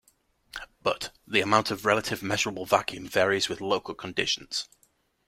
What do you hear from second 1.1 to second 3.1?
the amount of relative measurable vacuum